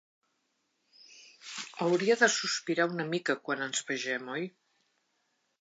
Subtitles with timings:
[1.85, 4.51] Hauria de sospirar una mica quan ens vegem, oi?